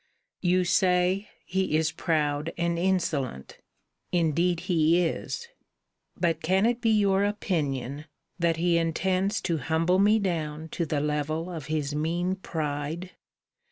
[0.41, 3.59] You say, he is proud and insolent
[4.11, 5.47] indeed he is.
[6.17, 8.05] But can it be your opinion,
[8.39, 13.11] that he intends to humble me down to the level of his mean pride?